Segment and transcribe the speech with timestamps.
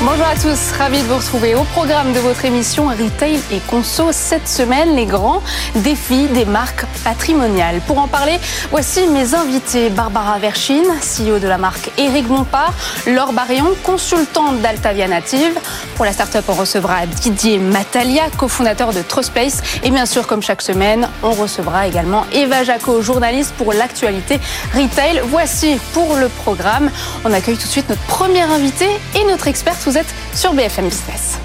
[0.00, 4.12] Bonjour à tous, ravi de vous retrouver au programme de votre émission Retail et Conso.
[4.12, 5.42] Cette semaine, les grands
[5.74, 7.80] défis des marques patrimoniales.
[7.84, 8.38] Pour en parler,
[8.70, 9.90] voici mes invités.
[9.90, 12.74] Barbara Verschin, CEO de la marque Eric Bompard,
[13.08, 15.58] Laure Barillon, consultante d'Altavia Native.
[15.96, 19.62] Pour la start-up, on recevra Didier Matalia, cofondateur de Truspace.
[19.82, 24.38] Et bien sûr, comme chaque semaine, on recevra également Eva Jaco, journaliste pour l'actualité
[24.76, 25.22] retail.
[25.24, 26.88] Voici pour le programme.
[27.24, 30.84] On accueille tout de suite notre première invitée et notre experte vous êtes sur BFM
[30.84, 31.38] Business.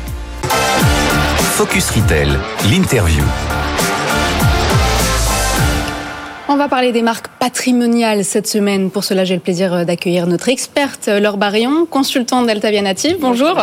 [1.55, 2.27] Focus Retail,
[2.69, 3.23] l'interview.
[6.49, 8.91] On va parler des marques patrimoniales cette semaine.
[8.91, 13.15] Pour cela, j'ai le plaisir d'accueillir notre experte Laure Barillon, consultante d'Altavia Native.
[13.21, 13.55] Bonjour.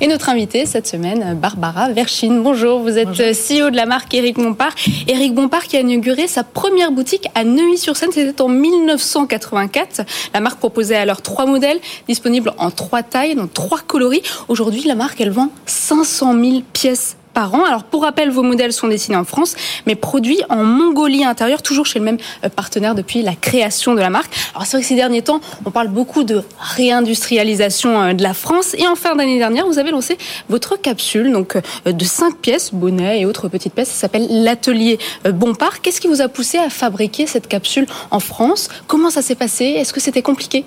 [0.00, 2.40] Et notre invitée cette semaine, Barbara Verschin.
[2.40, 4.72] Bonjour, vous êtes CEO de la marque Éric Bompard.
[5.08, 10.02] Éric Bompard qui a inauguré sa première boutique à Neuilly-sur-Seine, c'était en 1984.
[10.32, 14.22] La marque proposait alors trois modèles disponibles en trois tailles, dans trois coloris.
[14.46, 19.16] Aujourd'hui, la marque, elle vend 500 000 pièces alors pour rappel, vos modèles sont dessinés
[19.16, 19.54] en France,
[19.86, 24.00] mais produits en Mongolie intérieure, toujours chez le même euh, partenaire depuis la création de
[24.00, 24.34] la marque.
[24.54, 28.34] Alors c'est vrai que ces derniers temps, on parle beaucoup de réindustrialisation euh, de la
[28.34, 28.74] France.
[28.76, 32.70] Et en fin d'année dernière, vous avez lancé votre capsule, donc euh, de cinq pièces,
[32.72, 33.88] bonnet et autres petites pièces.
[33.88, 35.80] Ça s'appelle l'atelier Bompard.
[35.80, 38.68] Qu'est-ce qui vous a poussé à fabriquer cette capsule en France?
[38.86, 39.64] Comment ça s'est passé?
[39.64, 40.64] Est-ce que c'était compliqué?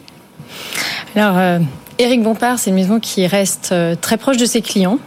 [1.15, 1.59] Alors,
[1.99, 4.99] Eric Bompard, c'est une maison qui reste très proche de ses clients.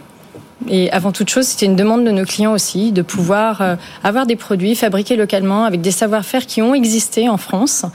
[0.67, 4.25] Et avant toute chose, c'était une demande de nos clients aussi de pouvoir euh, avoir
[4.25, 7.85] des produits fabriqués localement avec des savoir-faire qui ont existé en France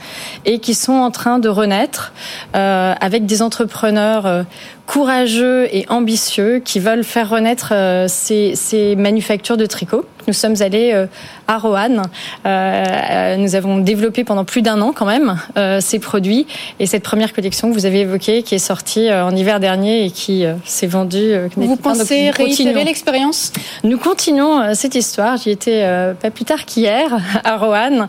[0.45, 2.13] et qui sont en train de renaître
[2.55, 4.43] euh, avec des entrepreneurs euh,
[4.91, 10.05] courageux et ambitieux qui veulent faire renaître euh, ces, ces manufactures de tricot.
[10.27, 11.07] Nous sommes allés euh,
[11.47, 12.03] à Roanne.
[12.45, 15.37] Euh, nous avons développé pendant plus d'un an quand même
[15.79, 16.45] ces produits
[16.79, 20.11] et cette première collection que vous avez évoquée, qui est sortie en hiver dernier et
[20.11, 21.33] qui s'est vendue.
[21.55, 23.51] Vous pensez réitérer l'expérience?
[23.83, 25.37] Nous continuons cette histoire.
[25.37, 25.83] J'y étais
[26.21, 28.07] pas plus tard qu'hier à Roanne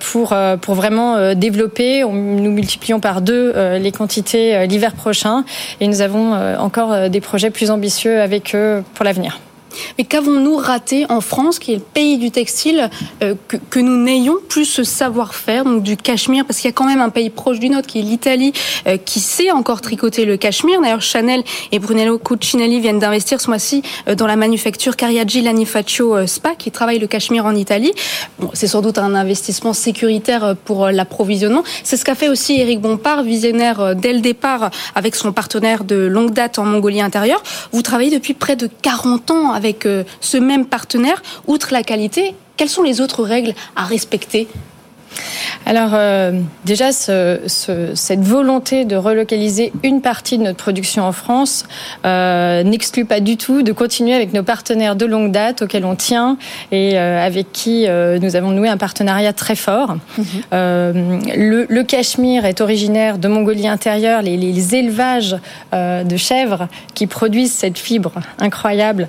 [0.00, 2.02] pour pour vraiment développer.
[2.04, 5.44] Nous multiplions par deux les quantités l'hiver prochain
[5.80, 9.40] et nous avons euh, encore euh, des projets plus ambitieux avec eux pour l'avenir.
[9.98, 12.90] Mais qu'avons-nous raté en France, qui est le pays du textile,
[13.22, 16.86] euh, que, nous n'ayons plus ce savoir-faire, donc du cachemire, parce qu'il y a quand
[16.86, 18.52] même un pays proche du nôtre, qui est l'Italie,
[18.86, 20.80] euh, qui sait encore tricoter le cachemire.
[20.80, 21.42] D'ailleurs, Chanel
[21.72, 26.70] et Brunello Cucinelli viennent d'investir ce mois-ci euh, dans la manufacture Cariaggi Lanifacio Spa, qui
[26.70, 27.92] travaille le cachemire en Italie.
[28.38, 31.62] Bon, c'est sans doute un investissement sécuritaire pour l'approvisionnement.
[31.82, 35.96] C'est ce qu'a fait aussi Eric Bompard, visionnaire dès le départ avec son partenaire de
[35.96, 37.42] longue date en Mongolie intérieure.
[37.72, 42.34] Vous travaillez depuis près de 40 ans avec euh, ce même partenaire, outre la qualité,
[42.56, 44.48] quelles sont les autres règles à respecter?
[45.66, 46.32] Alors euh,
[46.64, 51.64] déjà, ce, ce, cette volonté de relocaliser une partie de notre production en France
[52.04, 55.94] euh, n'exclut pas du tout de continuer avec nos partenaires de longue date auxquels on
[55.94, 56.36] tient
[56.70, 57.86] et euh, avec qui
[58.20, 59.96] nous avons noué un partenariat très fort.
[60.18, 60.24] Mhm.
[60.52, 64.22] Le, le, cachemire est originaire de Mongolie intérieure.
[64.22, 65.36] Les, les élevages
[65.72, 69.08] de chèvres qui produisent cette fibre incroyable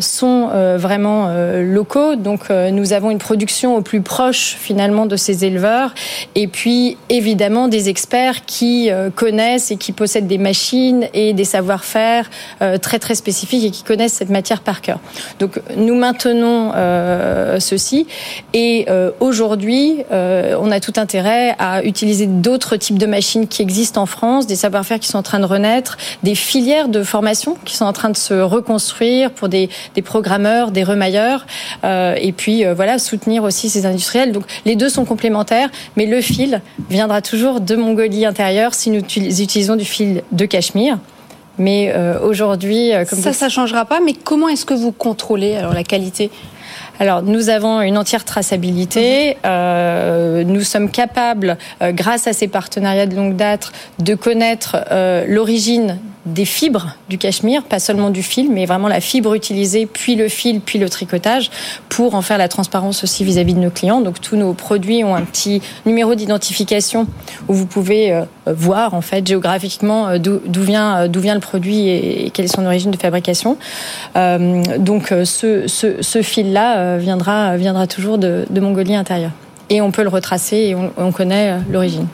[0.00, 1.28] sont vraiment
[1.60, 2.16] locaux.
[2.16, 5.94] Donc nous avons une production au plus proche finalement de ces éleveurs,
[6.34, 11.44] et puis évidemment des experts qui euh, connaissent et qui possèdent des machines et des
[11.44, 12.30] savoir-faire
[12.62, 14.98] euh, très très spécifiques et qui connaissent cette matière par cœur.
[15.38, 18.06] Donc nous maintenons euh, ceci
[18.52, 18.86] et
[19.20, 24.46] aujourd'hui on a tout intérêt à utiliser d'autres types de machines qui existent en France,
[24.46, 27.92] des savoir-faire qui sont en train de renaître, des filières de formation qui sont en
[27.92, 31.46] train de se reconstruire pour des, des programmeurs, des remailleurs,
[31.84, 34.32] et puis voilà soutenir aussi ces industriels.
[34.32, 35.33] Donc les deux sont complémentaires
[35.96, 40.98] mais le fil viendra toujours de Mongolie intérieure si nous utilisons du fil de Cachemire.
[41.58, 44.00] Mais euh, aujourd'hui, euh, comme ça, ça changera pas.
[44.00, 46.30] Mais comment est-ce que vous contrôlez alors la qualité?
[47.00, 49.30] Alors, nous avons une entière traçabilité.
[49.30, 49.40] Mhm.
[49.46, 55.24] Euh, nous sommes capables, euh, grâce à ces partenariats de longue date, de connaître euh,
[55.28, 60.14] l'origine des fibres du cachemire, pas seulement du fil, mais vraiment la fibre utilisée, puis
[60.14, 61.50] le fil, puis le tricotage,
[61.88, 64.00] pour en faire la transparence aussi vis-à-vis de nos clients.
[64.00, 67.06] Donc tous nos produits ont un petit numéro d'identification
[67.48, 72.30] où vous pouvez euh, voir en fait géographiquement d'où vient d'où vient le produit et,
[72.32, 73.56] quelle est son origine de fabrication.
[74.14, 76.98] donc ce, fil-là euh,
[77.56, 79.30] viendra, toujours de, Mongolie intérieure.
[79.70, 82.06] Et on peut le retracer et on, connaît euh, l'origine.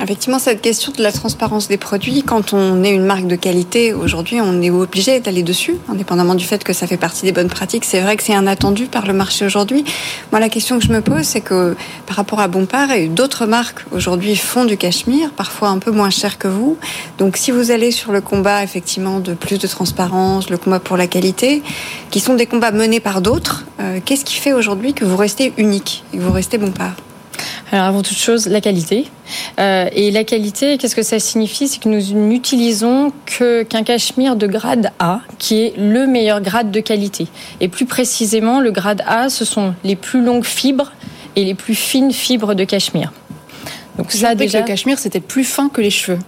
[0.00, 3.92] Effectivement, cette question de la transparence des produits, quand on est une marque de qualité,
[3.92, 7.48] aujourd'hui, on est obligé d'aller dessus, indépendamment du fait que ça fait partie des bonnes
[7.48, 7.84] pratiques.
[7.84, 9.84] C'est vrai que c'est un attendu par le marché aujourd'hui.
[10.30, 13.84] Moi, la question que je me pose, c'est que par rapport à Bompard d'autres marques
[13.92, 16.76] aujourd'hui font du cachemire, parfois un peu moins cher que vous.
[17.18, 20.96] Donc, si vous allez sur le combat, effectivement, de plus de transparence, le combat pour
[20.96, 21.62] la qualité,
[22.10, 25.52] qui sont des combats menés par d'autres, euh, qu'est-ce qui fait aujourd'hui que vous restez
[25.58, 26.94] unique et que vous restez Bompard?
[27.72, 29.06] Alors avant toute chose, la qualité.
[29.58, 31.68] Euh, et la qualité, qu'est-ce que ça signifie?
[31.68, 36.70] C'est que nous n'utilisons que qu'un cachemire de grade A, qui est le meilleur grade
[36.70, 37.28] de qualité.
[37.60, 40.92] Et plus précisément, le grade A, ce sont les plus longues fibres
[41.34, 43.10] et les plus fines fibres de cachemire.
[43.96, 46.18] Donc ça, déjà, le cachemire, c'était plus fin que les cheveux.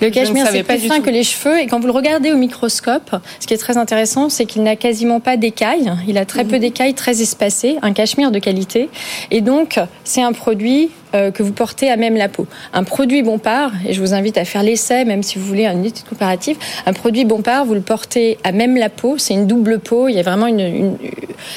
[0.00, 1.58] Le cachemire, c'est plus fin que les cheveux.
[1.60, 4.76] Et quand vous le regardez au microscope, ce qui est très intéressant, c'est qu'il n'a
[4.76, 5.92] quasiment pas d'écailles.
[6.06, 6.60] Il a très peu mhm.
[6.60, 7.76] d'écailles, très espacées.
[7.82, 8.88] Un cachemire de qualité.
[9.30, 12.46] Et donc, c'est un produit euh, que vous portez à même la peau.
[12.74, 15.86] Un produit Bompard, et je vous invite à faire l'essai, même si vous voulez une
[15.86, 19.78] étude comparative, un produit Bompard, vous le portez à même la peau, c'est une double
[19.78, 20.96] peau, il y a vraiment une, une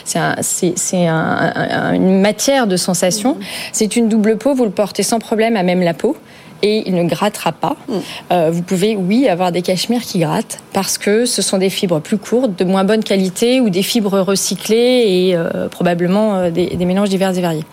[0.05, 3.41] c'est un, une matière de sensation, mhm.
[3.73, 6.15] c'est une double peau, vous le portez sans problème à même la peau
[6.61, 7.75] et il ne grattera pas.
[7.87, 7.93] Mm.
[8.31, 11.99] Euh, vous pouvez, oui, avoir des cachemires qui grattent parce que ce sont des fibres
[11.99, 16.67] plus courtes, de moins bonne qualité ou des fibres recyclées et euh, probablement euh, des,
[16.67, 17.65] des mélanges divers et variés.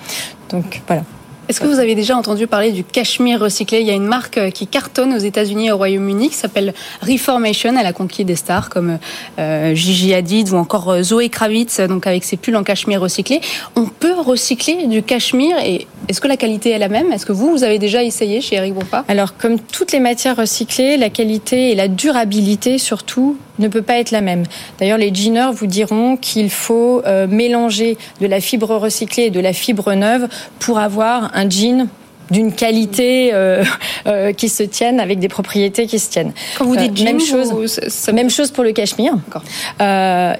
[0.51, 1.03] Donc voilà.
[1.49, 3.81] Est-ce que vous avez déjà entendu parler du cachemire recyclé?
[3.81, 6.75] Il y a une marque euh, qui cartonne aux États-Unis et au Royaume-Uni qui s'appelle
[7.01, 7.75] Reformation.
[7.79, 8.99] Elle a conquis des stars comme
[9.39, 13.41] euh, Gigi Hadid ou encore euh, Zoé Kravitz, donc avec ses pulls en cachemire recyclé.
[13.77, 17.13] On peut recycler du cachemire et est-ce que la qualité est la même?
[17.13, 20.37] Est-ce que vous, vous avez déjà essayé chez Eric Bompard Alors, comme toutes les matières
[20.37, 24.45] recyclées, la qualité et la durabilité surtout ne peut pas être la même.
[24.79, 29.41] D'ailleurs, les jeaners vous diront qu'il faut euh, mélanger de la fibre recyclée et de
[29.41, 30.29] la fibre neuve
[30.59, 31.89] pour avoir un jean
[32.31, 33.65] d'une qualité euh,
[34.07, 36.33] euh, qui se tienne avec des propriétés qui se tiennent.
[36.57, 37.81] Quand vous dites même chose,
[38.13, 39.15] même chose pour le cachemire.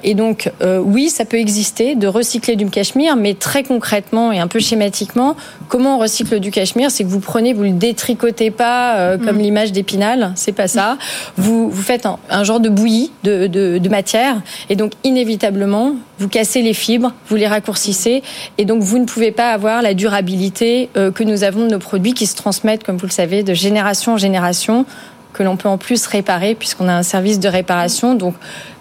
[0.03, 4.47] et donc oui, ça peut exister de recycler du cachemire, mais très concrètement et un
[4.47, 5.35] peu schématiquement,
[5.67, 9.41] comment on recycle du cachemire C'est que vous prenez, vous le détricotez pas comme mm.
[9.41, 10.97] l'image d'Épinal, c'est pas ça.
[11.37, 16.27] Vous vous faites un, genre de bouillie de, de, de matière, et donc inévitablement vous
[16.27, 18.21] cassez les fibres, vous les raccourcissez,
[18.57, 22.13] et donc vous ne pouvez pas avoir la durabilité que nous avons de nos produits
[22.13, 24.85] qui se transmettent, comme vous le savez, de génération en génération,
[25.33, 28.15] que l'on peut en plus réparer puisqu'on a un service de réparation.
[28.15, 28.35] Donc,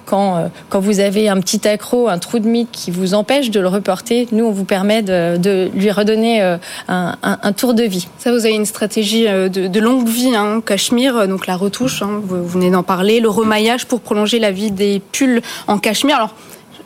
[0.07, 3.51] quand, euh, quand vous avez un petit accro, un trou de mythe qui vous empêche
[3.51, 6.57] de le reporter, nous, on vous permet de, de lui redonner euh,
[6.89, 8.09] un, un, tour de vie.
[8.19, 12.01] Ça, vous avez une stratégie euh, de, de longue vie, hein, cachemire, donc la retouche,
[12.01, 15.79] hein, vous, vous venez d'en parler, le remaillage pour prolonger la vie des pulls en
[15.79, 16.17] cachemire.
[16.17, 16.35] Alors,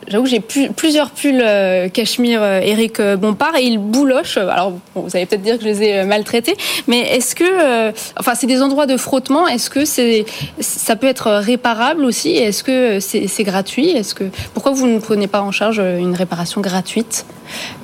[0.07, 4.37] J'avoue que j'ai plusieurs pulls euh, cachemire euh, Eric euh, Bompard et ils boulochent.
[4.37, 6.55] Alors, vous allez peut-être dire que je les ai maltraités,
[6.87, 7.89] mais est-ce que,
[8.19, 9.47] enfin, c'est des endroits de frottement.
[9.47, 10.25] Est-ce que c'est,
[10.59, 12.31] ça peut être réparable aussi?
[12.31, 13.89] Est-ce que c'est gratuit?
[13.89, 17.25] Est-ce que pourquoi vous ne prenez pas en charge une réparation gratuite?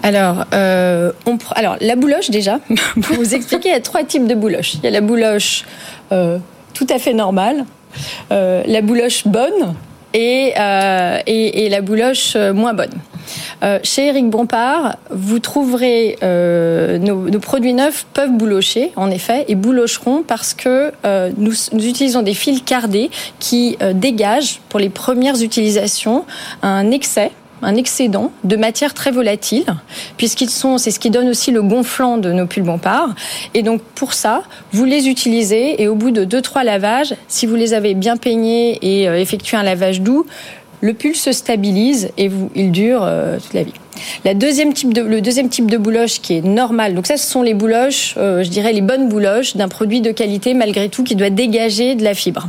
[0.03, 2.59] Alors, alors, la bouloche déjà,
[3.01, 4.75] pour vous expliquer, il y a trois types de bouloches.
[4.75, 5.65] Il y a la bouloche
[6.09, 7.65] tout à fait normale,
[8.29, 9.75] la bouloche bonne,
[10.13, 12.93] et, euh, et, et, la bouloche euh, moins bonne.
[13.63, 19.45] Euh, chez Eric Bompard, vous trouverez euh, nos, nos, produits neufs peuvent boulocher, en effet,
[19.47, 23.09] et boulocheront parce que euh, nous, nous, utilisons des fils cardés
[23.39, 26.25] qui euh, dégagent pour les premières utilisations
[26.61, 29.65] un excès un excédent de matière très volatile,
[30.17, 33.15] puisqu'ils sont, c'est ce qui donne aussi le gonflant de nos pulls Bompard.
[33.53, 37.45] Et donc pour ça, vous les utilisez et au bout de deux trois lavages, si
[37.45, 40.25] vous les avez bien peignés et euh, effectué un lavage doux,
[40.81, 43.73] le pull se stabilise et il dure euh, toute la vie.
[44.23, 44.93] Le deuxième type
[45.69, 48.81] de bouloche qui est normal, donc ça ce sont les bouloches, euh, je dirais les
[48.81, 52.47] bonnes bouloches d'un produit de qualité malgré tout qui doit dégager de la fibre.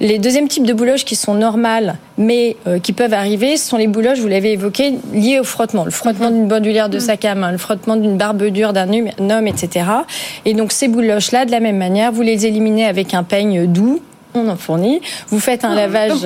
[0.00, 3.76] Les deuxièmes types de bouloches qui sont normales, mais euh, qui peuvent arriver, ce sont
[3.76, 5.84] les bouloches, vous l'avez évoqué, liées au frottement.
[5.84, 9.46] Le frottement d'une bandoulière de sac à main, le frottement d'une barbe dure d'un homme,
[9.46, 9.86] etc.
[10.44, 14.00] Et donc ces bouloches-là, de la même manière, vous les éliminez avec un peigne doux,
[14.34, 15.00] on en fournit.
[15.28, 16.20] Vous faites un ah, lavage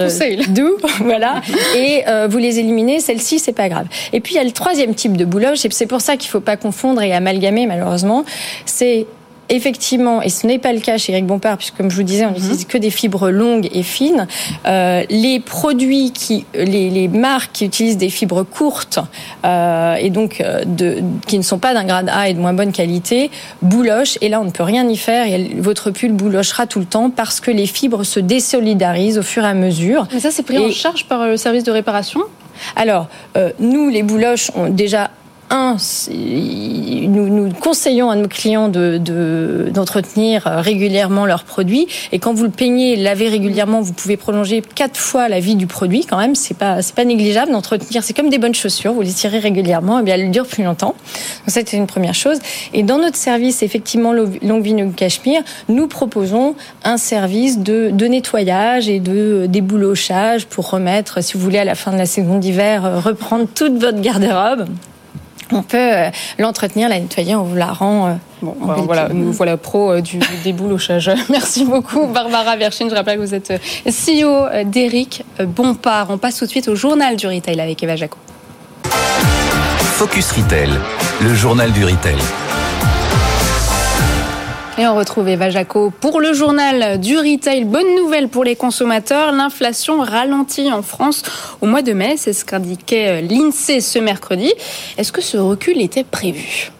[0.48, 1.42] doux, voilà,
[1.76, 3.00] et euh, vous les éliminez.
[3.00, 3.86] Celle-ci, c'est pas grave.
[4.12, 6.30] Et puis il y a le troisième type de bouloche, et c'est pour ça qu'il
[6.30, 8.24] faut pas confondre et amalgamer malheureusement.
[8.64, 9.06] C'est
[9.48, 12.26] effectivement, et ce n'est pas le cas chez Eric Bompard, puisque comme je vous disais,
[12.26, 12.66] on n'utilise mhm.
[12.66, 14.26] que des fibres longues et fines.
[14.66, 18.98] Euh, les produits qui, les, les, marques qui utilisent des fibres courtes
[19.44, 22.52] euh, et donc euh, de, qui ne sont pas d'un grade A et de moins
[22.52, 23.30] bonne qualité,
[23.62, 24.18] boulochent.
[24.20, 25.26] Et là, on ne peut rien y faire.
[25.26, 29.44] Et votre pull boulochera tout le temps parce que les fibres se désolidarisent au fur
[29.44, 30.06] et à mesure.
[30.12, 32.20] Mais ça, c'est pris en charge par le service de réparation?
[32.76, 35.10] Alors, euh, nous, les bouloches, ont déjà
[35.50, 35.76] un,
[36.10, 38.98] nous, nous conseillons à nos clients de
[39.72, 41.86] d'entretenir régulièrement leurs produits.
[42.12, 45.66] Et quand vous le peignez, lavez régulièrement, vous pouvez prolonger quatre fois la vie du
[45.66, 46.04] produit.
[46.04, 48.02] Quand même, c'est pas c'est pas négligeable d'entretenir.
[48.02, 48.92] C'est comme des bonnes chaussures.
[48.92, 50.94] Vous les tirez régulièrement, et bien elles durent plus longtemps.
[51.44, 52.38] Donc ça, c'est une première chose.
[52.72, 58.88] Et dans notre service, effectivement, Longue Vie Cachemire, nous proposons un service de, de nettoyage
[58.88, 63.02] et de déboulochage pour remettre, si vous voulez, à la fin de la saison d'hiver,
[63.02, 64.68] reprendre toute votre garde-robe
[65.52, 68.06] on peut euh, l'entretenir, la nettoyer, on vous la rend.
[68.08, 71.10] Euh, bon, voilà, nous voilà pro euh, du, déboulochage.
[71.30, 72.88] Merci beaucoup, Barbara Verchine.
[72.90, 73.52] Je rappelle que vous êtes
[73.86, 76.08] CEO d'Eric Bompard.
[76.10, 78.18] On passe tout de suite au journal du retail avec Eva Jaco.
[79.98, 80.70] Focus Retail,
[81.20, 82.18] le journal du retail.
[84.80, 87.64] Et on retrouve Eva Jaco pour le journal du retail.
[87.64, 91.24] Bonne nouvelle pour les consommateurs, l'inflation ralentit en France
[91.60, 94.52] au mois de mai, c'est ce qu'indiquait l'INSEE ce mercredi.
[94.96, 96.70] Est-ce que ce recul était prévu?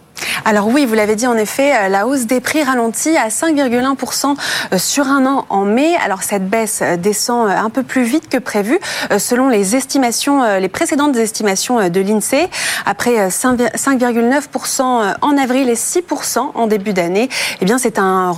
[0.45, 4.37] Alors oui, vous l'avez dit en effet, euh, la hausse des prix ralentit à 5,1%
[4.73, 5.97] euh, sur un an en mai.
[6.04, 8.78] Alors cette baisse euh, descend un peu plus vite que prévu
[9.18, 12.49] selon les estimations, les précédentes estimations de l'INSEE.
[12.87, 17.28] Après 5,9% en avril et 6% en début d'année,
[17.61, 18.35] eh bien c'est un,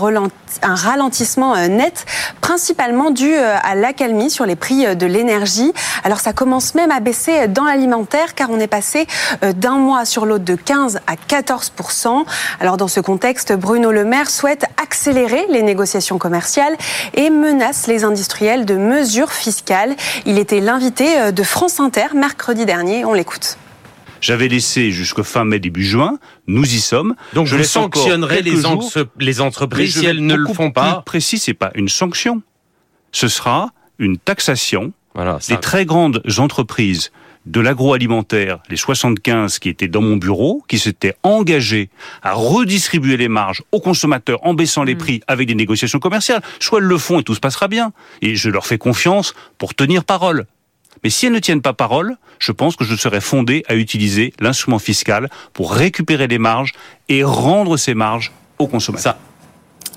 [0.63, 2.07] un ralentissement net,
[2.41, 5.73] principalement dû à l'accalmie sur les prix de l'énergie.
[6.05, 9.07] Alors ça commence même à baisser dans l'alimentaire car on est passé
[9.43, 11.71] d'un mois sur l'autre de 15 à 14
[12.61, 16.77] alors dans ce contexte, Bruno Le Maire souhaite accélérer les négociations commerciales
[17.15, 19.97] et menace les industriels de mesures fiscales.
[20.27, 23.05] Il était l'invité euh, de France Inter mercredi dernier.
[23.05, 23.57] On l'écoute.
[24.21, 26.19] J'avais laissé jusqu'au fin mai, début juin.
[26.47, 27.15] Nous y sommes.
[27.33, 28.53] Donc je sanctionnerai les,
[29.19, 30.97] les, entreprises si elles ne le font pas.
[30.97, 32.43] Plus précis, c'est pas une sanction.
[33.13, 37.11] Ce sera une taxation voilà, des très grandes entreprises
[37.51, 41.91] de l'agroalimentaire, les 75 qui étaient dans mon bureau, qui s'étaient engagés
[42.23, 44.99] à redistribuer les marges aux consommateurs en baissant les mm.
[44.99, 47.93] prix avec des négociations commerciales, soit elles le font et tout se passera bien.
[48.23, 50.47] Et je leur fais confiance pour tenir parole.
[51.03, 54.33] Mais si elles ne tiennent pas parole, je pense que je serais fondé à utiliser
[54.39, 56.73] l'instrument fiscal pour récupérer les marges
[57.09, 59.17] et rendre ces marges aux consommateurs.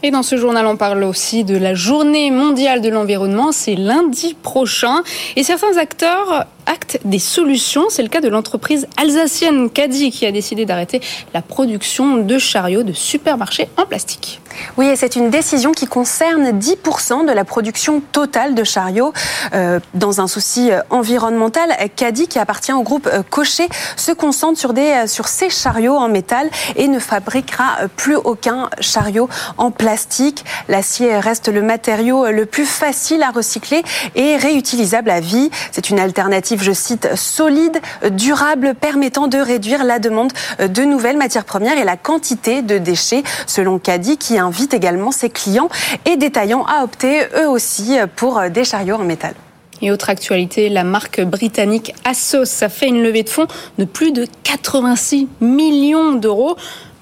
[0.05, 3.53] Et dans ce journal, on parle aussi de la journée mondiale de l'environnement.
[3.53, 5.01] C'est lundi prochain.
[5.37, 7.85] Et certains acteurs actent des solutions.
[7.89, 11.01] C'est le cas de l'entreprise alsacienne Caddy qui a décidé d'arrêter
[11.33, 14.41] la production de chariots de supermarchés en plastique.
[14.77, 19.13] Oui, et c'est une décision qui concerne 10% de la production totale de chariots.
[19.53, 24.59] Euh, dans un souci euh, environnemental, Caddy, qui appartient au groupe euh, Cochet, se concentre
[24.59, 30.43] sur, des, sur ces chariots en métal et ne fabriquera plus aucun chariot en plastique.
[30.69, 33.83] L'acier reste le matériau le plus facile à recycler
[34.15, 35.49] et réutilisable à vie.
[35.71, 37.79] C'est une alternative, je cite, solide,
[38.11, 43.23] durable, permettant de réduire la demande de nouvelles matières premières et la quantité de déchets,
[43.47, 45.69] selon Caddy, qui invite également ses clients
[46.05, 49.33] et détaillants à opter eux aussi pour des chariots en métal.
[49.81, 54.11] Et autre actualité, la marque britannique Asos a fait une levée de fonds de plus
[54.11, 56.55] de 86 millions d'euros.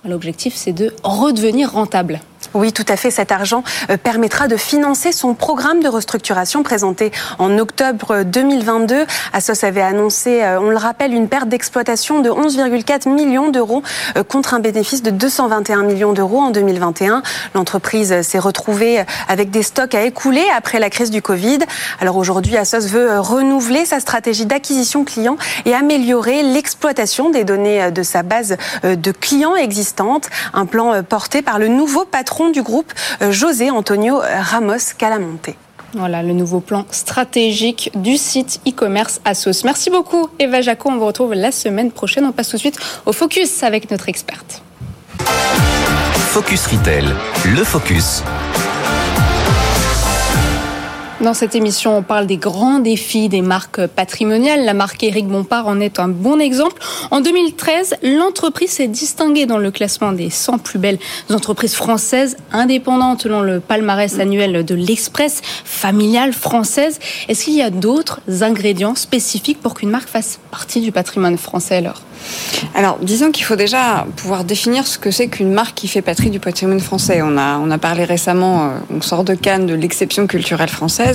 [0.03, 2.21] L'objectif, c'est de redevenir rentable.
[2.53, 3.11] Oui, tout à fait.
[3.11, 9.05] Cet argent euh, permettra de financer son programme de restructuration présenté en octobre 2022.
[9.31, 13.83] Asos avait annoncé, euh, on le rappelle, une perte d'exploitation de 11,4 millions d'euros
[14.17, 17.23] euh, contre un bénéfice de 221 millions d'euros en 2021.
[17.55, 21.59] L'entreprise s'est retrouvée avec des stocks à écouler après la crise du Covid.
[22.01, 28.03] Alors aujourd'hui, Asos veut renouveler sa stratégie d'acquisition client et améliorer l'exploitation des données de
[28.03, 30.29] sa base de clients existantes.
[30.53, 35.49] Un plan porté par le nouveau patron du groupe, euh, José Antonio Ramos Calamonte.
[35.93, 39.63] Voilà le nouveau plan stratégique du site e-commerce Asos.
[39.65, 40.89] Merci beaucoup Eva Jaco.
[40.89, 42.25] On vous retrouve la semaine prochaine.
[42.25, 44.61] On passe tout de suite au focus avec notre experte.
[46.29, 47.13] Focus Retail,
[47.53, 48.23] le focus
[51.21, 54.65] dans cette émission, on parle des grands défis des marques patrimoniales.
[54.65, 56.81] La marque Éric Bompard en est un bon exemple.
[57.11, 60.99] En 2013, l'entreprise s'est distinguée dans le classement des 100 plus belles
[61.29, 66.99] entreprises françaises indépendantes selon le palmarès annuel de l'Express familiale française.
[67.27, 71.75] Est-ce qu'il y a d'autres ingrédients spécifiques pour qu'une marque fasse partie du patrimoine français
[71.75, 72.01] alors?
[72.75, 76.29] Alors, disons qu'il faut déjà pouvoir définir ce que c'est qu'une marque qui fait patrie
[76.29, 77.21] du patrimoine français.
[77.23, 81.10] On a, on a parlé récemment, euh, on sort de Cannes, de l'exception culturelle française.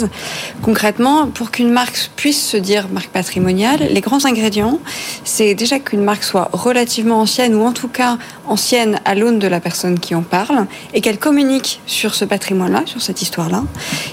[0.62, 4.81] Concrètement, pour qu'une marque puisse se dire marque patrimoniale, les grands ingrédients,
[5.25, 9.47] c'est déjà qu'une marque soit relativement ancienne, ou en tout cas ancienne à l'aune de
[9.47, 13.65] la personne qui en parle, et qu'elle communique sur ce patrimoine-là, sur cette histoire-là.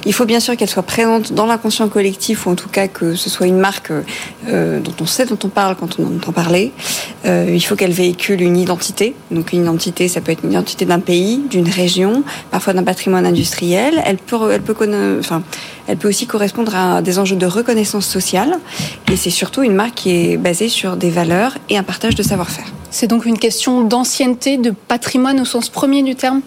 [0.06, 3.16] Il faut bien sûr qu'elle soit présente dans l'inconscient collectif, ou en tout cas que
[3.16, 3.92] ce soit une marque
[4.48, 6.72] euh, dont on sait, dont on parle quand on entend parler.
[7.26, 9.16] Euh, il faut qu'elle véhicule une identité.
[9.32, 13.26] Donc une identité, ça peut être une identité d'un pays, d'une région, parfois d'un patrimoine
[13.26, 14.02] industriel.
[14.06, 14.38] Elle peut,
[15.20, 15.44] enfin,
[15.88, 18.58] elle peut aussi correspondre à des enjeux de reconnaissance sociale.
[19.12, 22.24] Et c'est surtout une marque qui est basée sur des valeurs et un partage de
[22.24, 22.68] savoir-faire.
[22.94, 26.42] C'est donc une question d'ancienneté, de patrimoine au sens premier du terme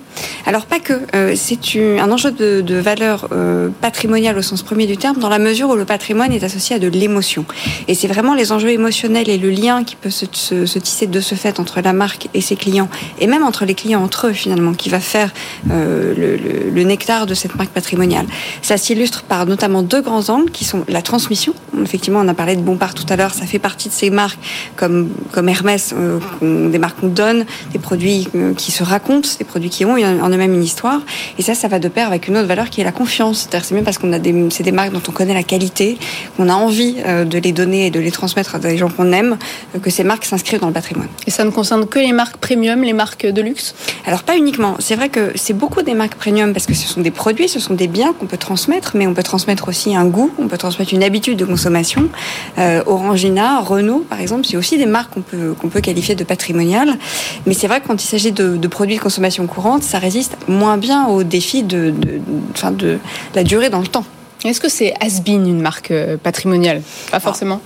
[0.47, 0.93] Alors pas que.
[1.17, 1.59] Euh, c'est
[1.99, 5.75] un enjeu de, valeur euh, patrimoniale au sens premier du terme, dans la mesure où
[5.75, 7.45] le patrimoine est associé à de l'émotion.
[7.89, 11.19] Et c'est vraiment les enjeux émotionnels et le lien qui peut se, se, tisser de
[11.19, 12.89] ce fait entre la marque et ses clients,
[13.19, 15.33] et même entre les clients entre eux finalement, qui va faire
[15.73, 16.15] euh,
[16.73, 18.27] le, nectar de cette marque patrimoniale.
[18.63, 21.55] Ça s'illustre par notamment deux grands angles qui sont la transmission.
[21.83, 24.39] Effectivement, on a parlé de Bompard tout à l'heure, ça fait partie de ces marques
[24.77, 25.93] comme, comme Hermès
[26.43, 30.31] des marques qu'on donne, des produits euh, qui se racontent, des produits qui ont en
[30.31, 31.01] eux-mêmes une histoire.
[31.39, 33.49] Et ça, ça va de pair avec une autre valeur qui est la confiance.
[33.51, 35.99] C'est même parce qu'on a des, c'est des marques dont on connaît la qualité,
[36.37, 39.13] qu'on a envie euh, de les donner et de les transmettre à des gens qu'on
[39.13, 39.37] aime,
[39.75, 41.09] euh, que ces marques s'inscrivent dans le patrimoine.
[41.27, 43.75] Et ça ne concerne que les marques premium, les marques de luxe?
[44.07, 44.77] Alors pas uniquement.
[44.79, 47.61] C'est vrai que c'est beaucoup des marques premium parce que ce sont des produits, ce
[47.61, 50.59] sont des biens qu'on peut transmettre, mais on peut transmettre aussi un goût, on peut
[50.59, 52.09] transmettre une habitude de consommation.
[52.87, 56.99] Orangina, Renault, par exemple, c'est aussi des marques qu'on peut qu'on peut qualifier de patrimonial.
[57.47, 60.77] Mais c'est vrai que quand il s'agit de, produits de consommation courante, ça résiste moins
[60.77, 62.21] bien au défi de, de,
[62.73, 62.99] de
[63.35, 64.05] la durée dans le temps.
[64.45, 66.83] Est-ce que c'est Asbin une marque euh, patrimoniale?
[67.11, 67.61] Pas forcément?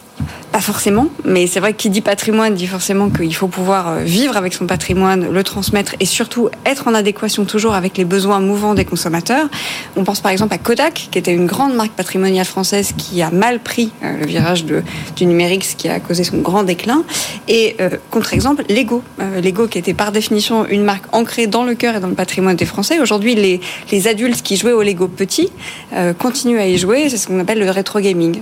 [0.53, 4.03] Pas forcément, mais c'est vrai que qui dit patrimoine dit forcément qu'il faut pouvoir euh,
[4.03, 8.41] vivre avec son patrimoine, le transmettre et surtout être en adéquation toujours avec les besoins
[8.41, 9.49] mouvants des consommateurs.
[9.97, 13.31] On pense par exemple à Kodak, qui était une grande marque patrimoniale française qui a
[13.31, 17.05] mal pris euh, le virage du numérique, ce qui a causé son grand déclin.
[17.47, 19.03] Et euh, contre-exemple, Lego.
[19.43, 22.57] Lego qui était par définition une marque ancrée dans le cœur et dans le patrimoine
[22.57, 22.99] des Français.
[22.99, 25.51] Aujourd'hui, les, adultes qui jouaient au Lego petit
[26.19, 27.09] continuent à y jouer.
[27.09, 28.41] C'est ce qu'on appelle le rétro gaming.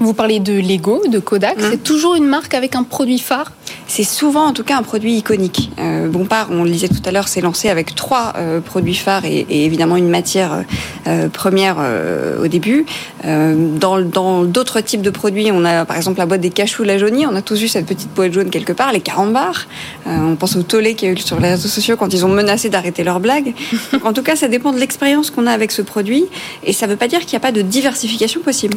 [0.00, 1.58] Vous parlez de Lego, de Kodak.
[1.58, 1.68] Mmh.
[1.70, 3.52] C'est toujours une marque avec un produit phare
[3.88, 5.70] C'est souvent en tout cas un produit iconique.
[5.80, 9.24] Euh, Bompard, on le disait tout à l'heure, s'est lancé avec trois euh, produits phares
[9.24, 10.64] et, et, évidemment une matière
[11.08, 12.86] euh, première euh, au début.
[13.24, 17.26] Dans d'autres types de produits, on a par exemple la boîte des cachous la jaunie.
[17.26, 19.66] On a tous vu cette petite boîte jaune quelque part, les carambars.
[20.06, 22.28] on pense au tollé qu'il y a eu sur les réseaux sociaux quand ils ont
[22.28, 23.54] menacé d'arrêter leurs blagues.
[24.04, 26.26] en tout cas, ça dépend de l'expérience qu'on a avec ce produit
[26.62, 28.76] et ça ne veut pas dire qu'il n'y a pas de diversification possible.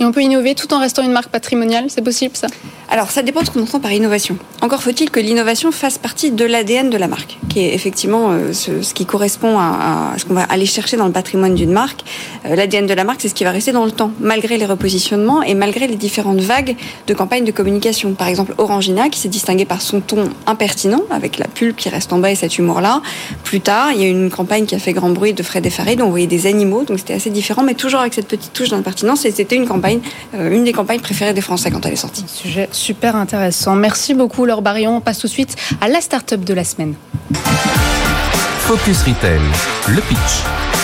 [0.00, 2.46] Et on peut innover tout en restant une marque patrimoniale, c'est possible ça?
[2.90, 4.38] Alors ça dépend de ce qu'on entend par innovation.
[4.62, 8.52] Encore faut-il que l'innovation fasse partie de l'ADN de la marque, qui est effectivement euh,
[8.54, 12.00] ce, qui correspond à, ce qu'on va aller chercher dans le patrimoine d'une marque.
[12.46, 14.64] Euh, L'ADN de la marque, c'est ce qui va rester dans le temps, malgré les
[14.64, 18.14] repositionnements et malgré les différentes vagues de campagnes de communication.
[18.14, 22.12] Par exemple, Orangina, qui s'est distingué par son ton impertinent, avec la pulpe qui reste
[22.12, 23.02] en bas et cet humour-là.
[23.44, 25.70] Plus tard, il y a une campagne qui a fait grand bruit de Fred et
[25.70, 28.52] Farid, où on voyait des animaux, donc c'était assez différent, mais toujours avec cette petite
[28.54, 29.87] touche d'impertinence, et c'était une campagne
[30.34, 32.24] euh, une des campagnes préférées des Français quand elle est sortie.
[32.26, 33.74] sujet super intéressant.
[33.74, 34.96] Merci beaucoup Laure Barion.
[34.96, 36.94] On passe tout de suite à la start-up de la semaine.
[38.60, 39.40] Focus Retail,
[39.88, 40.77] le pitch.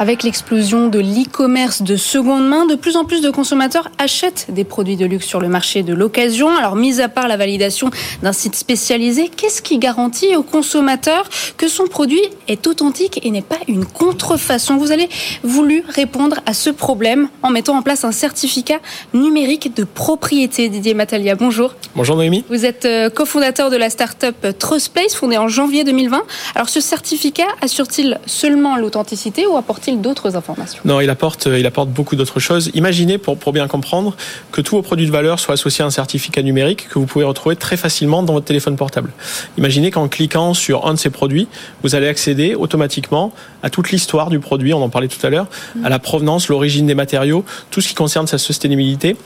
[0.00, 4.62] Avec l'explosion de l'e-commerce de seconde main, de plus en plus de consommateurs achètent des
[4.62, 6.56] produits de luxe sur le marché de l'occasion.
[6.56, 7.90] Alors, mis à part la validation
[8.22, 13.42] d'un site spécialisé, qu'est-ce qui garantit au consommateur que son produit est authentique et n'est
[13.42, 14.76] pas une contrefaçon?
[14.76, 15.08] Vous allez
[15.42, 18.78] voulu répondre à ce problème en mettant en place un certificat
[19.14, 20.68] numérique de propriété.
[20.68, 21.74] Didier Matalia, bonjour.
[21.96, 22.44] Bonjour Noémie.
[22.48, 26.22] Vous êtes euh, cofondateur de la start-up Trustplace, fondée en janvier 2020.
[26.54, 30.80] Alors, ce certificat assure-t-il seulement l'authenticité ou apporte d'autres informations?
[30.84, 32.70] Non, il apporte, il apporte beaucoup d'autres choses.
[32.74, 34.16] Imaginez, pour, pour bien comprendre,
[34.52, 37.24] que tous vos produits de valeur soient associés à un certificat numérique que vous pouvez
[37.24, 39.12] retrouver très facilement dans votre téléphone portable.
[39.56, 41.48] Imaginez qu'en cliquant sur un de ces produits,
[41.82, 45.46] vous allez accéder automatiquement à toute l'histoire du produit, on en parlait tout à l'heure,
[45.84, 49.16] à la provenance, l'origine des matériaux, tout ce qui concerne sa sustainabilité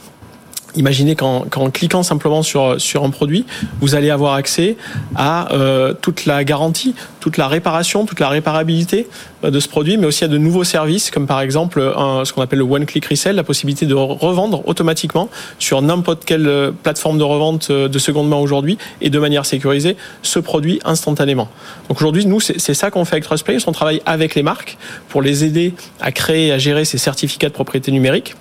[0.74, 3.44] Imaginez qu'en, cliquant simplement sur, sur un produit,
[3.80, 4.76] vous allez avoir accès
[5.14, 9.06] à euh, toute la garantie, toute la réparation, toute la réparabilité
[9.44, 12.32] euh, de ce produit, mais aussi à de nouveaux services, comme par exemple un, ce
[12.32, 17.18] qu'on appelle le one-click resell, la possibilité de revendre automatiquement sur n'importe quelle euh, plateforme
[17.18, 21.48] de revente de seconde main aujourd'hui et de manière sécurisée ce produit instantanément.
[21.88, 23.66] Donc aujourd'hui, nous, c'est, c'est ça qu'on fait avec Trustplace.
[23.66, 24.78] On travaille avec les marques
[25.10, 28.36] pour les aider à créer et à gérer ces certificats de propriété numérique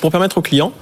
[0.00, 0.72] pour permettre aux clients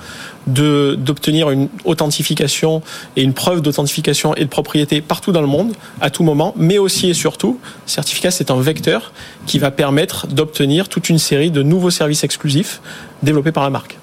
[0.47, 2.83] d'obtenir une authentification
[3.17, 6.79] et une preuve d'authentification et de propriété partout dans le monde, à tout moment, mais
[6.79, 9.13] aussi et surtout, certificat, c'est un vecteur
[9.47, 12.81] qui va permettre d'obtenir toute une série de nouveaux services exclusifs
[13.23, 13.99] développés par la marque.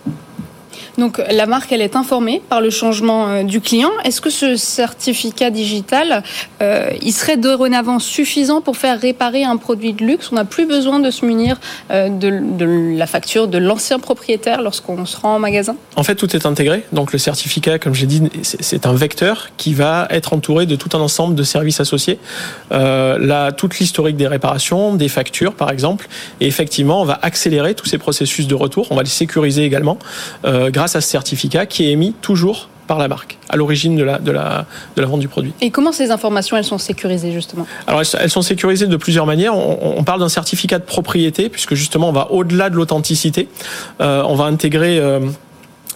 [0.98, 3.92] Donc la marque, elle est informée par le changement euh, du client.
[4.04, 6.24] Est-ce que ce certificat digital,
[6.62, 10.30] euh, il serait dorénavant suffisant pour faire réparer un produit de luxe?
[10.32, 11.60] On n'a plus besoin de se munir
[11.92, 15.76] euh, de, la facture de l'ancien propriétaire lorsqu'on se rend en magasin?
[15.96, 16.84] En fait, tout est intégré.
[16.94, 20.90] Donc le certificat, comme j'ai dit, c'est un vecteur qui va être entouré de tout
[20.94, 22.20] un ensemble de services associés.
[22.72, 26.08] Là, toute l'historique des réparations, des factures, par exemple.
[26.40, 28.88] Et effectivement, on va accélérer tous ces processus de retour.
[28.92, 29.98] On va les sécuriser également
[30.46, 34.04] euh, grâce à ce certificat qui est émis toujours par la marque, à l'origine de
[34.04, 35.52] la, de, la, de la vente du produit.
[35.60, 37.66] Et comment ces informations, elles sont sécurisées justement?
[37.88, 39.56] Alors elles, sont sécurisées de plusieurs manières.
[39.58, 43.50] On, on parle d'un certificat de propriété, puisque justement on va au-delà de l'authenticité.
[44.00, 45.00] Euh, on va intégrer...
[45.00, 45.22] Euh,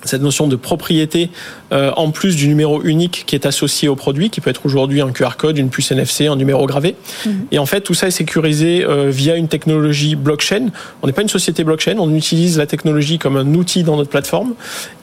[0.03, 1.29] cette notion de propriété
[1.71, 5.01] euh, en plus du numéro unique qui est associé au produit, qui peut être aujourd'hui
[5.01, 6.95] un QR code, une puce NFC, un numéro gravé.
[7.25, 7.47] Mhm.
[7.51, 10.67] Et en fait, tout ça est sécurisé euh, via une technologie blockchain.
[11.01, 14.09] On n'est pas une société blockchain, on utilise la technologie comme un outil dans notre
[14.09, 14.53] plateforme.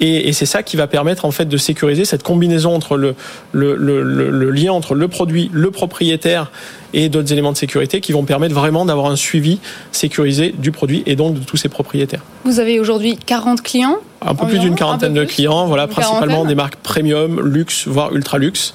[0.00, 3.14] Et, et c'est ça qui va permettre en fait de sécuriser cette combinaison entre le,
[3.52, 6.50] le, le, le lien entre le produit, le propriétaire
[6.94, 9.60] et d'autres éléments de sécurité qui vont permettre vraiment d'avoir un suivi
[9.92, 12.22] sécurisé du produit et donc de tous ses propriétaires.
[12.44, 16.54] Vous avez aujourd'hui 40 clients Un peu plus d'une quarantaine de clients, voilà, principalement des
[16.54, 18.74] marques premium, luxe, voire ultra luxe.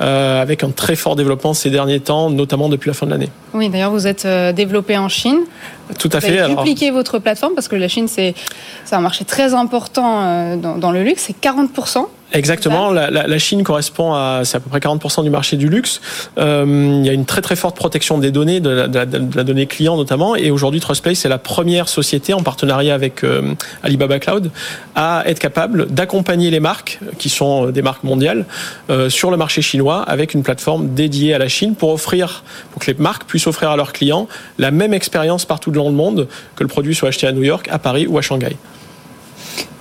[0.00, 3.28] Euh, avec un très fort développement ces derniers temps, notamment depuis la fin de l'année.
[3.52, 5.40] Oui, d'ailleurs, vous êtes euh, développé en Chine.
[5.98, 6.38] Tout à vous fait.
[6.38, 8.34] Avez dupliqué votre plateforme parce que la Chine, c'est
[8.92, 11.70] un marché très important euh, dans, dans le luxe, c'est 40
[12.32, 12.90] Exactement.
[12.90, 16.00] La, la, la, Chine correspond à, c'est à peu près 40% du marché du luxe.
[16.38, 16.64] Euh,
[17.00, 19.36] il y a une très très forte protection des données, de la, de la, de
[19.36, 20.36] la donnée client notamment.
[20.36, 24.50] Et aujourd'hui, Trustplay, c'est la première société en partenariat avec euh, Alibaba Cloud
[24.94, 28.46] à être capable d'accompagner les marques, qui sont des marques mondiales,
[28.90, 32.80] euh, sur le marché chinois avec une plateforme dédiée à la Chine pour offrir, pour
[32.82, 36.28] que les marques puissent offrir à leurs clients la même expérience partout dans le monde,
[36.54, 38.56] que le produit soit acheté à New York, à Paris ou à Shanghai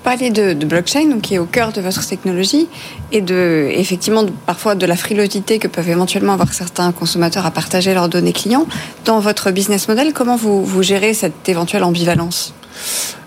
[0.04, 2.68] parler de, de, blockchain, donc qui est au cœur de votre technologie,
[3.12, 7.52] et de effectivement de, parfois de la frilosité que peuvent éventuellement avoir certains consommateurs à
[7.52, 8.68] partager leurs données clients.
[9.06, 12.54] Dans votre business model, comment vous, vous gérez cette éventuelle ambivalence?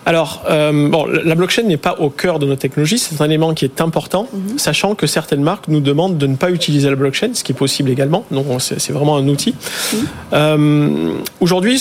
[0.05, 3.55] Alors, euh, bon, la blockchain n'est pas au cœur de notre technologie, c'est un élément
[3.55, 4.59] qui est important, mm -hmm.
[4.59, 7.61] sachant que certaines marques nous demandent de ne pas utiliser la blockchain, ce qui est
[7.67, 9.53] possible également, donc c'est vraiment un outil.
[9.53, 10.07] Mm -hmm.
[10.33, 11.77] euh, aujourd'hui,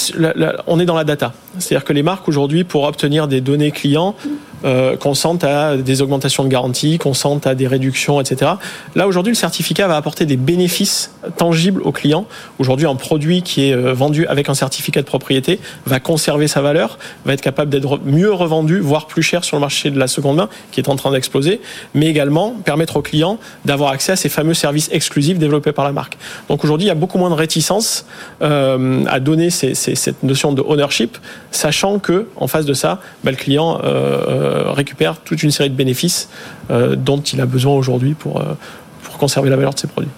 [0.68, 4.16] on est dans la data, c'est-à-dire que les marques aujourd'hui, pour obtenir des données clients,
[4.64, 8.52] euh, consentent à des augmentations de garantie, consentent à des réductions, etc.
[8.94, 12.28] Là, aujourd'hui, le certificat va apporter des bénéfices tangibles aux clients.
[12.60, 16.62] Aujourd'hui, un produit qui est euh, vendu avec un certificat de propriété va conserver sa
[16.62, 20.08] valeur, va être capable d'être mieux revendu, voire plus cher sur le marché de la
[20.08, 21.60] seconde main, qui est en train d'exploser,
[21.96, 25.92] mais également permettre aux clients d'avoir accès à ces fameux services exclusifs développés par la
[25.92, 26.20] marque.
[26.50, 28.06] Donc aujourd'hui, il y a beaucoup moins de réticence
[28.44, 31.18] euh, à donner ces, ces, cette notion de ownership,
[31.52, 35.76] sachant que en face de ça, bah, le client euh, récupère toute une série de
[35.76, 36.30] bénéfices
[36.72, 38.56] euh, dont il a besoin aujourd'hui pour, euh,
[39.04, 40.12] pour conserver la valeur de ses produits.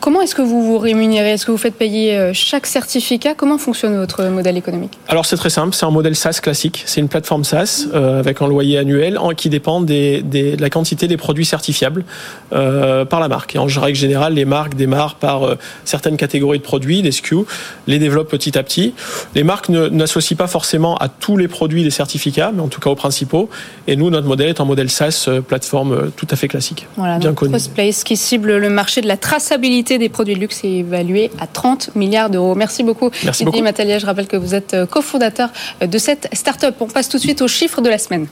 [0.00, 1.32] Comment est-ce que vous vous rémunérez?
[1.32, 3.34] Est-ce que vous faites payer chaque certificat?
[3.34, 4.98] Comment fonctionne votre modèle économique?
[5.08, 6.82] Alors c'est très simple, c'est un modèle SaaS classique.
[6.86, 10.62] C'est une plateforme SaaS euh, avec un loyer annuel en, qui dépend des, des, de
[10.62, 12.04] la quantité des produits certifiables
[12.52, 13.56] euh, par la marque.
[13.56, 15.54] Et en règle générale, les marques démarrent par euh,
[15.84, 17.44] certaines catégories de produits, des SKU,
[17.86, 18.94] les développent petit à petit.
[19.34, 22.90] Les marques n'associent pas forcément à tous les produits des certificats, mais en tout cas
[22.90, 23.48] aux principaux.
[23.86, 27.34] Et nous, notre modèle est un modèle SaaS, plateforme tout à fait classique, voilà, bien
[27.34, 27.56] connu.
[27.74, 31.46] Place qui cible le marché de la traçabilité des produits de luxe est évalué à
[31.46, 32.54] 30 milliards d'euros.
[32.54, 33.10] Merci beaucoup.
[33.24, 36.74] Merci Didier Matalia, je rappelle que vous êtes cofondateur de cette start-up.
[36.80, 38.26] On passe tout de suite au chiffre de la semaine.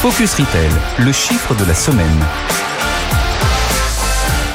[0.00, 2.75] Focus Retail, le chiffre de la semaine.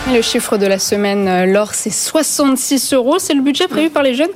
[0.09, 3.19] Le chiffre de la semaine, l'or, c'est 66 euros.
[3.19, 4.31] C'est le budget prévu par les jeunes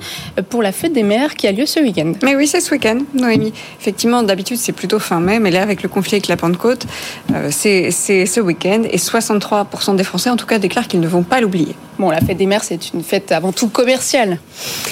[0.49, 2.13] pour la fête des mères qui a lieu ce week-end.
[2.23, 3.51] Mais oui, c'est ce week-end, Noémie.
[3.81, 6.85] Effectivement, d'habitude, c'est plutôt fin mai, mais là, avec le conflit avec la Pentecôte,
[7.33, 8.83] euh, c'est ce week-end.
[8.89, 11.75] Et 63% des Français, en tout cas, déclarent qu'ils ne vont pas l'oublier.
[11.97, 14.39] Bon, la fête des mères, c'est une fête avant tout commerciale.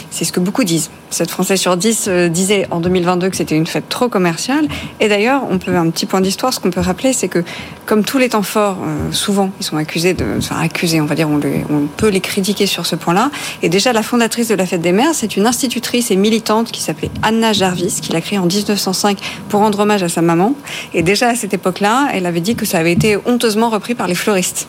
[0.09, 0.89] C'est ce que beaucoup disent.
[1.09, 4.67] 7 Français sur 10 euh, disaient en 2022 que c'était une fête trop commerciale.
[4.99, 7.43] Et d'ailleurs, on peut un petit point d'histoire, ce qu'on peut rappeler, c'est que
[7.85, 10.62] comme tous les temps forts, euh, souvent, ils sont accusés de, enfin
[11.01, 13.31] on va dire, on peut les critiquer sur ce point-là.
[13.61, 16.81] Et déjà, la fondatrice de la fête des mères, c'est une institutrice et militante qui
[16.81, 19.17] s'appelait Anna Jarvis, qui l'a créée en 1905
[19.49, 20.55] pour rendre hommage à sa maman.
[20.93, 24.07] Et déjà à cette époque-là, elle avait dit que ça avait été honteusement repris par
[24.07, 24.67] les fleuristes.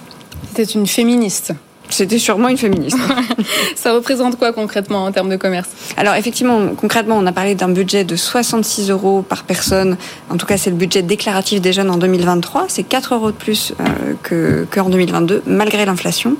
[0.48, 1.52] C'était une féministe.
[1.90, 2.96] C'était sûrement une féministe.
[3.76, 5.68] Ça représente quoi concrètement en termes de commerce?
[5.96, 9.96] Alors effectivement, concrètement, on a parlé d'un budget de 66 euros par personne.
[10.30, 12.66] En tout cas, c'est le budget déclaratif des jeunes en 2023.
[12.68, 16.36] C'est 4 euros de plus euh, qu'en 2022, malgré l'inflation.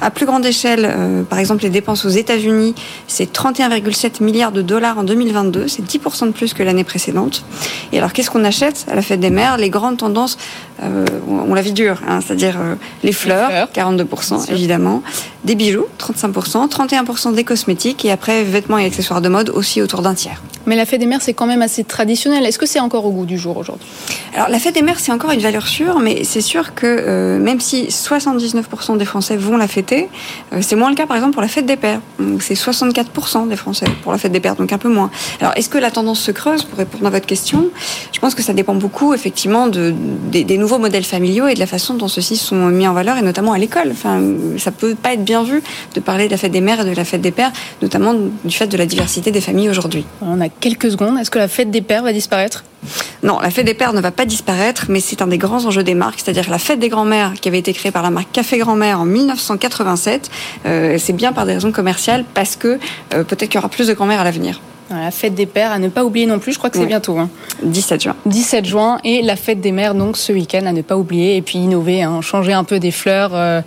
[0.00, 2.74] À plus grande échelle, euh, par exemple, les dépenses aux États-Unis,
[3.08, 5.68] c'est 31,7 milliards de dollars en 2022.
[5.68, 7.44] C'est 10% de plus que l'année précédente.
[7.92, 9.56] Et alors, qu'est-ce qu'on achète à la fête des mères?
[9.56, 10.38] Les grandes tendances,
[10.82, 12.58] euh, on la vie dure, hein, c'est-à-dire
[13.02, 14.81] les fleurs, les fleurs, 42% évidemment
[15.44, 20.02] des bijoux, 35%, 31% des cosmétiques et après vêtements et accessoires de mode aussi autour
[20.02, 20.42] d'un tiers.
[20.66, 22.44] Mais la fête des mères, c'est quand même assez traditionnel.
[22.46, 23.86] Est-ce que c'est encore au goût du jour aujourd'hui?
[24.34, 27.38] Alors la fête des mères, c'est encore une valeur sûre, mais c'est sûr que euh,
[27.38, 30.08] même si 79% des Français vont la fêter,
[30.52, 32.00] euh, c'est moins le cas par exemple pour la fête des pères.
[32.40, 35.10] C'est 64% des Français pour la fête des pères, donc un peu moins.
[35.40, 37.68] Alors est-ce que la tendance se creuse pour répondre à votre question?
[38.12, 39.92] Je pense que ça dépend beaucoup effectivement de,
[40.30, 43.18] des, des, nouveaux modèles familiaux et de la façon dont ceux-ci sont mis en valeur
[43.18, 43.90] et notamment à l'école.
[43.90, 44.20] Enfin,
[44.58, 45.62] ça peut pas être bien vu
[45.94, 48.56] de parler de la fête des mères et de la fête des pères, notamment du
[48.56, 50.04] fait de la diversité des familles aujourd'hui.
[50.22, 51.18] On a quelques secondes.
[51.18, 52.64] Est-ce que la fête des pères va disparaître?
[53.22, 55.84] Non, la fête des pères ne va pas disparaître, mais c'est un des grands enjeux
[55.84, 58.58] des marques, c'est-à-dire la fête des grands-mères qui avait été créée par la marque Café
[58.58, 60.30] Grand-mère en 1987.
[60.66, 62.78] Euh, c'est bien par des raisons commerciales parce que
[63.14, 64.60] euh, peut-être qu'il y aura plus de grand-mères à l'avenir.
[64.90, 67.16] La fête des pères à ne pas oublier non plus, je crois que c'est bientôt.
[67.62, 67.98] 17 hein.
[68.00, 68.16] juin.
[68.26, 71.42] 17 juin et la fête des mères donc ce week-end à ne pas oublier et
[71.42, 73.62] puis innover, hein, changer un peu des fleurs, euh,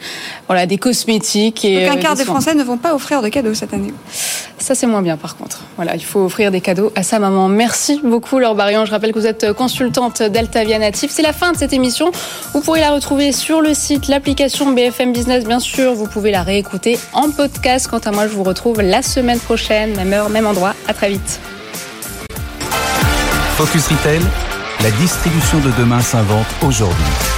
[0.48, 1.66] voilà, des cosmétiques.
[1.66, 3.94] Et, donc un quart des, Français ne vont pas offrir de cadeaux cette année.
[4.58, 5.62] Ça c'est moins bien par contre.
[5.78, 7.48] Voilà, il faut offrir des cadeaux à sa maman.
[7.48, 8.86] Merci beaucoup Laure Barion.
[8.86, 11.12] Je rappelle que vous êtes consultante d'Altavia Natif.
[11.12, 12.12] C'est la fin de cette émission.
[12.54, 15.94] Vous pourrez la retrouver sur le site, l'application BFM Business bien sûr.
[15.94, 17.88] Vous pouvez la réécouter en podcast.
[17.88, 20.74] Quant à moi, je vous retrouve la semaine prochaine, même heure, même endroit.
[20.88, 20.94] À
[23.58, 24.22] Focus Retail,
[24.82, 27.35] la distribution de demain s'invente aujourd'hui.